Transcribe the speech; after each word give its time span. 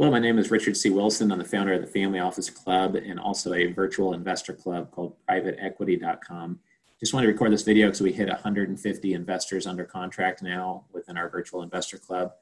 Hello, 0.00 0.10
my 0.10 0.18
name 0.18 0.38
is 0.38 0.50
Richard 0.50 0.78
C. 0.78 0.88
Wilson. 0.88 1.30
I'm 1.30 1.36
the 1.36 1.44
founder 1.44 1.74
of 1.74 1.82
the 1.82 1.86
Family 1.86 2.20
Office 2.20 2.48
Club 2.48 2.94
and 2.94 3.20
also 3.20 3.52
a 3.52 3.70
virtual 3.70 4.14
investor 4.14 4.54
club 4.54 4.90
called 4.92 5.14
privateequity.com. 5.28 6.58
Just 6.98 7.12
want 7.12 7.24
to 7.24 7.28
record 7.28 7.52
this 7.52 7.64
video 7.64 7.88
because 7.88 8.00
we 8.00 8.10
hit 8.10 8.30
150 8.30 9.12
investors 9.12 9.66
under 9.66 9.84
contract 9.84 10.42
now 10.42 10.86
within 10.90 11.18
our 11.18 11.28
virtual 11.28 11.62
investor 11.62 11.98
club. 11.98 12.32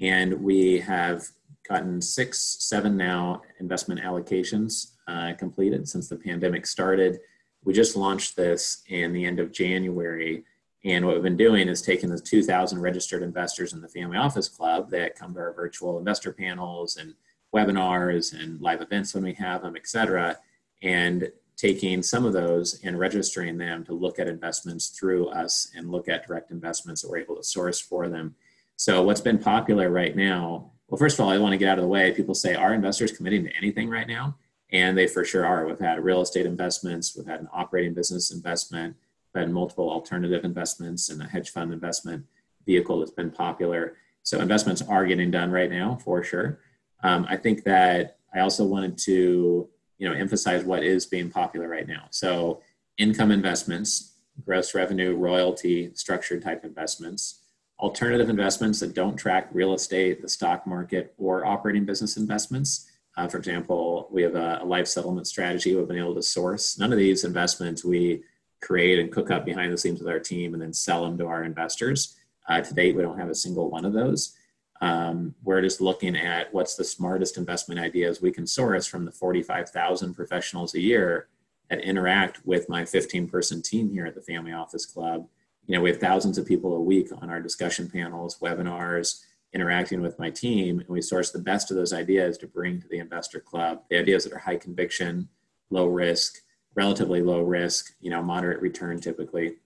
And 0.00 0.42
we 0.42 0.80
have 0.80 1.22
gotten 1.68 2.02
six, 2.02 2.56
seven 2.58 2.96
now 2.96 3.42
investment 3.60 4.00
allocations 4.00 4.94
uh, 5.06 5.34
completed 5.38 5.88
since 5.88 6.08
the 6.08 6.16
pandemic 6.16 6.66
started. 6.66 7.20
We 7.62 7.74
just 7.74 7.94
launched 7.94 8.34
this 8.34 8.82
in 8.88 9.12
the 9.12 9.24
end 9.24 9.38
of 9.38 9.52
January 9.52 10.42
and 10.84 11.06
what 11.06 11.14
we've 11.14 11.22
been 11.22 11.36
doing 11.36 11.68
is 11.68 11.80
taking 11.80 12.10
the 12.10 12.20
2,000 12.20 12.78
registered 12.80 13.22
investors 13.22 13.72
in 13.72 13.80
the 13.80 13.88
Family 13.88 14.18
Office 14.18 14.48
Club 14.48 14.90
that 14.90 15.16
come 15.16 15.32
to 15.32 15.40
our 15.40 15.52
virtual 15.52 15.98
investor 15.98 16.32
panels 16.32 16.98
and 16.98 17.14
webinars 17.54 18.38
and 18.38 18.60
live 18.60 18.82
events 18.82 19.14
when 19.14 19.24
we 19.24 19.32
have 19.32 19.62
them, 19.62 19.76
et 19.76 19.86
cetera, 19.86 20.36
and 20.82 21.32
taking 21.56 22.02
some 22.02 22.26
of 22.26 22.34
those 22.34 22.80
and 22.84 22.98
registering 22.98 23.56
them 23.56 23.84
to 23.84 23.94
look 23.94 24.18
at 24.18 24.28
investments 24.28 24.88
through 24.88 25.28
us 25.28 25.70
and 25.74 25.90
look 25.90 26.08
at 26.08 26.26
direct 26.26 26.50
investments 26.50 27.00
that 27.00 27.10
we're 27.10 27.18
able 27.18 27.36
to 27.36 27.44
source 27.44 27.80
for 27.80 28.08
them. 28.08 28.34
So, 28.76 29.02
what's 29.02 29.20
been 29.20 29.38
popular 29.38 29.88
right 29.88 30.14
now? 30.14 30.72
Well, 30.88 30.98
first 30.98 31.18
of 31.18 31.24
all, 31.24 31.30
I 31.30 31.38
want 31.38 31.52
to 31.52 31.58
get 31.58 31.68
out 31.68 31.78
of 31.78 31.82
the 31.82 31.88
way. 31.88 32.12
People 32.12 32.34
say, 32.34 32.54
Are 32.54 32.74
investors 32.74 33.12
committing 33.12 33.44
to 33.44 33.56
anything 33.56 33.88
right 33.88 34.08
now? 34.08 34.36
And 34.70 34.98
they 34.98 35.06
for 35.06 35.24
sure 35.24 35.46
are. 35.46 35.64
We've 35.64 35.78
had 35.78 36.02
real 36.04 36.20
estate 36.20 36.44
investments, 36.44 37.16
we've 37.16 37.26
had 37.26 37.40
an 37.40 37.48
operating 37.54 37.94
business 37.94 38.32
investment 38.32 38.96
been 39.34 39.52
multiple 39.52 39.90
alternative 39.90 40.44
investments 40.44 41.10
and 41.10 41.20
a 41.20 41.26
hedge 41.26 41.50
fund 41.50 41.72
investment 41.72 42.24
vehicle 42.64 43.00
that's 43.00 43.10
been 43.10 43.30
popular. 43.30 43.96
So 44.22 44.40
investments 44.40 44.80
are 44.80 45.04
getting 45.04 45.30
done 45.30 45.50
right 45.50 45.70
now 45.70 45.98
for 46.02 46.22
sure. 46.22 46.60
Um, 47.02 47.26
I 47.28 47.36
think 47.36 47.64
that 47.64 48.18
I 48.34 48.40
also 48.40 48.64
wanted 48.64 48.96
to 48.98 49.68
you 49.98 50.08
know 50.08 50.14
emphasize 50.14 50.64
what 50.64 50.82
is 50.82 51.06
being 51.06 51.30
popular 51.30 51.68
right 51.68 51.86
now. 51.86 52.06
So 52.10 52.62
income 52.98 53.30
investments, 53.30 54.14
gross 54.44 54.74
revenue, 54.74 55.14
royalty, 55.14 55.90
structured 55.94 56.42
type 56.42 56.64
investments, 56.64 57.40
alternative 57.78 58.28
investments 58.28 58.80
that 58.80 58.94
don't 58.94 59.16
track 59.16 59.48
real 59.52 59.74
estate, 59.74 60.22
the 60.22 60.28
stock 60.28 60.66
market, 60.66 61.14
or 61.18 61.44
operating 61.44 61.84
business 61.84 62.16
investments. 62.16 62.90
Uh, 63.16 63.28
for 63.28 63.38
example, 63.38 64.08
we 64.10 64.22
have 64.22 64.34
a, 64.34 64.58
a 64.62 64.64
life 64.64 64.88
settlement 64.88 65.26
strategy 65.26 65.74
we've 65.74 65.86
been 65.86 65.98
able 65.98 66.14
to 66.14 66.22
source. 66.22 66.78
None 66.78 66.92
of 66.92 66.98
these 66.98 67.24
investments 67.24 67.84
we 67.84 68.24
create 68.64 68.98
and 68.98 69.12
cook 69.12 69.30
up 69.30 69.44
behind 69.44 69.72
the 69.72 69.78
scenes 69.78 70.00
with 70.00 70.08
our 70.08 70.18
team 70.18 70.54
and 70.54 70.62
then 70.62 70.72
sell 70.72 71.04
them 71.04 71.18
to 71.18 71.26
our 71.26 71.44
investors. 71.44 72.16
Uh, 72.48 72.60
to 72.60 72.74
date, 72.74 72.96
we 72.96 73.02
don't 73.02 73.18
have 73.18 73.30
a 73.30 73.34
single 73.34 73.70
one 73.70 73.84
of 73.84 73.92
those. 73.92 74.34
Um, 74.80 75.34
we're 75.44 75.62
just 75.62 75.80
looking 75.80 76.16
at 76.16 76.52
what's 76.52 76.74
the 76.74 76.84
smartest 76.84 77.38
investment 77.38 77.80
ideas 77.80 78.20
we 78.20 78.32
can 78.32 78.46
source 78.46 78.86
from 78.86 79.04
the 79.04 79.12
45,000 79.12 80.14
professionals 80.14 80.74
a 80.74 80.80
year 80.80 81.28
that 81.70 81.80
interact 81.80 82.44
with 82.44 82.68
my 82.68 82.84
15 82.84 83.28
person 83.28 83.62
team 83.62 83.90
here 83.90 84.06
at 84.06 84.14
the 84.14 84.20
Family 84.20 84.52
Office 84.52 84.84
Club. 84.84 85.26
You 85.66 85.74
know, 85.74 85.82
we 85.82 85.90
have 85.90 86.00
thousands 86.00 86.36
of 86.36 86.46
people 86.46 86.74
a 86.74 86.80
week 86.80 87.08
on 87.22 87.30
our 87.30 87.40
discussion 87.40 87.88
panels, 87.88 88.38
webinars, 88.40 89.22
interacting 89.54 90.02
with 90.02 90.18
my 90.18 90.28
team, 90.28 90.80
and 90.80 90.88
we 90.88 91.00
source 91.00 91.30
the 91.30 91.38
best 91.38 91.70
of 91.70 91.76
those 91.76 91.92
ideas 91.92 92.36
to 92.38 92.46
bring 92.46 92.80
to 92.80 92.88
the 92.88 92.98
investor 92.98 93.40
club. 93.40 93.82
The 93.88 93.98
ideas 93.98 94.24
that 94.24 94.32
are 94.32 94.38
high 94.38 94.56
conviction, 94.56 95.28
low 95.70 95.86
risk, 95.86 96.40
relatively 96.74 97.22
low 97.22 97.40
risk, 97.40 97.94
you 98.00 98.10
know, 98.10 98.22
moderate 98.22 98.60
return 98.60 99.00
typically. 99.00 99.56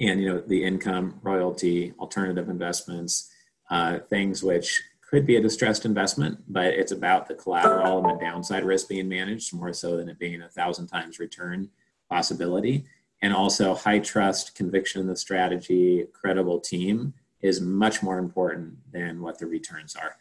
And, 0.00 0.20
you 0.20 0.28
know, 0.28 0.40
the 0.40 0.62
income, 0.62 1.18
royalty, 1.22 1.94
alternative 1.98 2.48
investments, 2.48 3.30
uh, 3.70 4.00
things 4.10 4.42
which 4.42 4.82
could 5.08 5.24
be 5.24 5.36
a 5.36 5.40
distressed 5.40 5.84
investment, 5.84 6.38
but 6.48 6.66
it's 6.66 6.92
about 6.92 7.28
the 7.28 7.34
collateral 7.34 7.98
and 7.98 8.10
the 8.10 8.24
downside 8.24 8.64
risk 8.64 8.88
being 8.88 9.08
managed 9.08 9.54
more 9.54 9.72
so 9.72 9.96
than 9.96 10.08
it 10.08 10.18
being 10.18 10.42
a 10.42 10.48
thousand 10.48 10.88
times 10.88 11.18
return 11.18 11.70
possibility. 12.10 12.84
And 13.22 13.32
also 13.32 13.74
high 13.74 14.00
trust, 14.00 14.54
conviction 14.54 15.00
in 15.00 15.06
the 15.06 15.16
strategy, 15.16 16.04
credible 16.12 16.60
team 16.60 17.14
is 17.40 17.60
much 17.60 18.02
more 18.02 18.18
important 18.18 18.74
than 18.92 19.22
what 19.22 19.38
the 19.38 19.46
returns 19.46 19.96
are. 19.96 20.16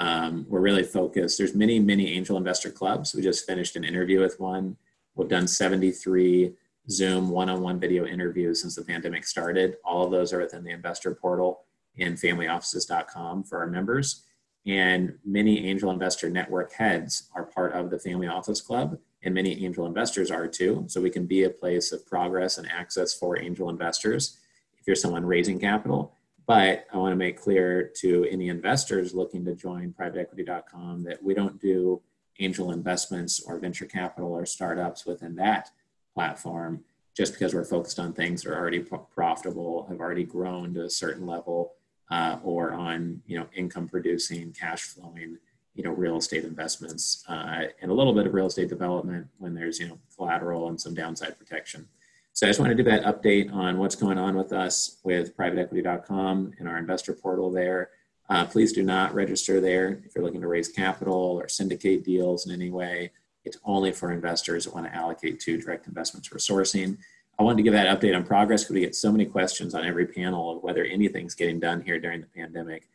Um, 0.00 0.46
we're 0.48 0.60
really 0.60 0.82
focused. 0.82 1.36
There's 1.36 1.54
many, 1.54 1.78
many 1.78 2.12
angel 2.12 2.36
investor 2.36 2.70
clubs. 2.70 3.14
We 3.14 3.22
just 3.22 3.46
finished 3.46 3.76
an 3.76 3.84
interview 3.84 4.20
with 4.20 4.40
one 4.40 4.76
We've 5.14 5.28
done 5.28 5.48
73 5.48 6.54
Zoom 6.88 7.30
one 7.30 7.48
on 7.48 7.60
one 7.60 7.78
video 7.78 8.06
interviews 8.06 8.62
since 8.62 8.74
the 8.74 8.84
pandemic 8.84 9.24
started. 9.24 9.76
All 9.84 10.04
of 10.04 10.10
those 10.10 10.32
are 10.32 10.40
within 10.40 10.64
the 10.64 10.72
investor 10.72 11.14
portal 11.14 11.64
and 11.98 12.16
familyoffices.com 12.16 13.44
for 13.44 13.58
our 13.58 13.66
members. 13.66 14.24
And 14.66 15.14
many 15.24 15.66
angel 15.66 15.90
investor 15.90 16.28
network 16.28 16.72
heads 16.72 17.30
are 17.34 17.44
part 17.44 17.72
of 17.72 17.90
the 17.90 17.98
Family 17.98 18.26
Office 18.26 18.60
Club, 18.60 18.98
and 19.22 19.34
many 19.34 19.64
angel 19.64 19.86
investors 19.86 20.30
are 20.30 20.46
too. 20.46 20.84
So 20.88 21.00
we 21.00 21.10
can 21.10 21.26
be 21.26 21.44
a 21.44 21.50
place 21.50 21.92
of 21.92 22.06
progress 22.06 22.58
and 22.58 22.70
access 22.70 23.14
for 23.14 23.38
angel 23.38 23.70
investors 23.70 24.38
if 24.78 24.86
you're 24.86 24.96
someone 24.96 25.24
raising 25.24 25.58
capital. 25.58 26.14
But 26.46 26.86
I 26.92 26.96
want 26.96 27.12
to 27.12 27.16
make 27.16 27.40
clear 27.40 27.90
to 27.98 28.26
any 28.30 28.48
investors 28.48 29.14
looking 29.14 29.44
to 29.44 29.54
join 29.54 29.94
privateequity.com 29.98 31.04
that 31.04 31.22
we 31.22 31.32
don't 31.32 31.60
do 31.60 32.02
angel 32.40 32.72
investments 32.72 33.40
or 33.40 33.58
venture 33.58 33.86
capital 33.86 34.32
or 34.32 34.46
startups 34.46 35.06
within 35.06 35.36
that 35.36 35.70
platform 36.14 36.84
just 37.16 37.32
because 37.32 37.54
we're 37.54 37.64
focused 37.64 37.98
on 37.98 38.12
things 38.12 38.42
that 38.42 38.50
are 38.50 38.58
already 38.58 38.84
profitable, 39.14 39.86
have 39.88 40.00
already 40.00 40.24
grown 40.24 40.74
to 40.74 40.84
a 40.84 40.90
certain 40.90 41.26
level, 41.26 41.74
uh, 42.10 42.38
or 42.42 42.72
on 42.72 43.20
you 43.26 43.38
know 43.38 43.46
income 43.54 43.88
producing, 43.88 44.52
cash 44.52 44.82
flowing, 44.82 45.36
you 45.74 45.84
know 45.84 45.92
real 45.92 46.16
estate 46.16 46.44
investments, 46.44 47.24
uh, 47.28 47.64
and 47.82 47.90
a 47.90 47.94
little 47.94 48.14
bit 48.14 48.26
of 48.26 48.34
real 48.34 48.46
estate 48.46 48.68
development 48.68 49.26
when 49.38 49.54
there's 49.54 49.78
you 49.78 49.88
know 49.88 49.98
collateral 50.16 50.68
and 50.68 50.80
some 50.80 50.94
downside 50.94 51.38
protection. 51.38 51.86
So 52.32 52.46
I 52.46 52.50
just 52.50 52.60
want 52.60 52.70
to 52.70 52.76
do 52.76 52.88
that 52.88 53.04
update 53.04 53.52
on 53.52 53.78
what's 53.78 53.96
going 53.96 54.16
on 54.16 54.36
with 54.36 54.52
us 54.52 54.98
with 55.02 55.36
privateequity.com 55.36 56.52
and 56.58 56.68
our 56.68 56.78
investor 56.78 57.12
portal 57.12 57.50
there. 57.50 57.90
Uh, 58.30 58.44
please 58.46 58.72
do 58.72 58.84
not 58.84 59.12
register 59.12 59.60
there 59.60 60.00
if 60.06 60.14
you're 60.14 60.24
looking 60.24 60.40
to 60.40 60.46
raise 60.46 60.68
capital 60.68 61.14
or 61.14 61.48
syndicate 61.48 62.04
deals 62.04 62.46
in 62.46 62.52
any 62.52 62.70
way. 62.70 63.10
It's 63.44 63.58
only 63.64 63.90
for 63.90 64.12
investors 64.12 64.64
that 64.64 64.74
want 64.74 64.86
to 64.86 64.94
allocate 64.94 65.40
to 65.40 65.60
direct 65.60 65.88
investments 65.88 66.28
for 66.28 66.38
sourcing. 66.38 66.96
I 67.38 67.42
wanted 67.42 67.56
to 67.56 67.62
give 67.64 67.72
that 67.72 68.00
update 68.00 68.14
on 68.14 68.22
progress 68.22 68.62
because 68.62 68.74
we 68.74 68.80
get 68.80 68.94
so 68.94 69.10
many 69.10 69.24
questions 69.24 69.74
on 69.74 69.84
every 69.84 70.06
panel 70.06 70.56
of 70.56 70.62
whether 70.62 70.84
anything's 70.84 71.34
getting 71.34 71.58
done 71.58 71.80
here 71.80 71.98
during 71.98 72.20
the 72.20 72.28
pandemic. 72.28 72.88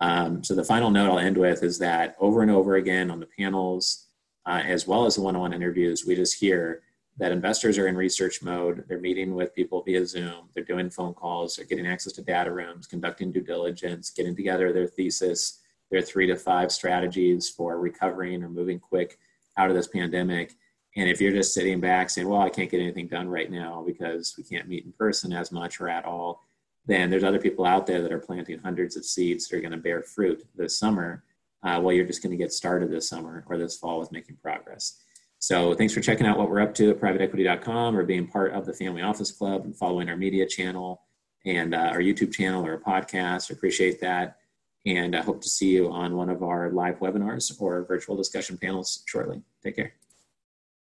Um, 0.00 0.44
so 0.44 0.54
the 0.54 0.64
final 0.64 0.90
note 0.90 1.10
I'll 1.10 1.18
end 1.20 1.38
with 1.38 1.62
is 1.62 1.78
that 1.78 2.14
over 2.20 2.42
and 2.42 2.50
over 2.50 2.76
again 2.76 3.10
on 3.10 3.20
the 3.20 3.28
panels, 3.38 4.08
uh, 4.44 4.62
as 4.66 4.86
well 4.86 5.06
as 5.06 5.14
the 5.14 5.22
one-on-one 5.22 5.54
interviews, 5.54 6.04
we 6.06 6.16
just 6.16 6.38
hear 6.38 6.82
that 7.18 7.32
investors 7.32 7.78
are 7.78 7.88
in 7.88 7.96
research 7.96 8.42
mode. 8.42 8.84
They're 8.88 9.00
meeting 9.00 9.34
with 9.34 9.54
people 9.54 9.82
via 9.82 10.06
Zoom. 10.06 10.48
They're 10.54 10.64
doing 10.64 10.90
phone 10.90 11.14
calls. 11.14 11.56
They're 11.56 11.64
getting 11.64 11.86
access 11.86 12.12
to 12.14 12.22
data 12.22 12.50
rooms, 12.52 12.86
conducting 12.86 13.32
due 13.32 13.40
diligence, 13.40 14.10
getting 14.10 14.36
together 14.36 14.72
their 14.72 14.86
thesis, 14.86 15.60
their 15.90 16.02
three 16.02 16.26
to 16.26 16.36
five 16.36 16.70
strategies 16.70 17.48
for 17.48 17.78
recovering 17.78 18.42
or 18.42 18.50
moving 18.50 18.78
quick 18.78 19.18
out 19.56 19.70
of 19.70 19.76
this 19.76 19.88
pandemic. 19.88 20.54
And 20.96 21.08
if 21.08 21.20
you're 21.20 21.32
just 21.32 21.54
sitting 21.54 21.80
back 21.80 22.10
saying, 22.10 22.28
well, 22.28 22.40
I 22.40 22.50
can't 22.50 22.70
get 22.70 22.80
anything 22.80 23.08
done 23.08 23.28
right 23.28 23.50
now 23.50 23.82
because 23.86 24.34
we 24.36 24.44
can't 24.44 24.68
meet 24.68 24.84
in 24.84 24.92
person 24.92 25.32
as 25.32 25.52
much 25.52 25.80
or 25.80 25.88
at 25.88 26.04
all, 26.04 26.42
then 26.86 27.10
there's 27.10 27.24
other 27.24 27.38
people 27.38 27.64
out 27.64 27.86
there 27.86 28.02
that 28.02 28.12
are 28.12 28.18
planting 28.18 28.58
hundreds 28.58 28.96
of 28.96 29.04
seeds 29.04 29.48
that 29.48 29.56
are 29.56 29.60
going 29.60 29.72
to 29.72 29.78
bear 29.78 30.02
fruit 30.02 30.46
this 30.54 30.78
summer 30.78 31.24
uh, 31.62 31.80
while 31.80 31.92
you're 31.92 32.06
just 32.06 32.22
going 32.22 32.30
to 32.30 32.42
get 32.42 32.52
started 32.52 32.90
this 32.90 33.08
summer 33.08 33.44
or 33.48 33.58
this 33.58 33.76
fall 33.76 33.98
with 33.98 34.12
making 34.12 34.36
progress. 34.36 35.02
So 35.38 35.74
thanks 35.74 35.94
for 35.94 36.00
checking 36.00 36.26
out 36.26 36.38
what 36.38 36.50
we're 36.50 36.60
up 36.60 36.74
to 36.74 36.90
at 36.90 37.00
privateequity.com 37.00 37.96
or 37.96 38.04
being 38.04 38.26
part 38.26 38.52
of 38.52 38.66
the 38.66 38.72
Family 38.72 39.02
Office 39.02 39.30
Club 39.30 39.64
and 39.64 39.76
following 39.76 40.08
our 40.08 40.16
media 40.16 40.46
channel 40.46 41.02
and 41.44 41.74
uh, 41.74 41.90
our 41.92 42.00
YouTube 42.00 42.32
channel 42.32 42.66
or 42.66 42.74
a 42.74 42.80
podcast. 42.80 43.50
Appreciate 43.50 44.00
that. 44.00 44.38
And 44.86 45.16
I 45.16 45.22
hope 45.22 45.40
to 45.42 45.48
see 45.48 45.70
you 45.70 45.90
on 45.90 46.16
one 46.16 46.30
of 46.30 46.42
our 46.42 46.70
live 46.70 47.00
webinars 47.00 47.52
or 47.60 47.84
virtual 47.84 48.16
discussion 48.16 48.56
panels 48.56 49.02
shortly. 49.06 49.42
Take 49.62 49.76
care. 49.76 49.94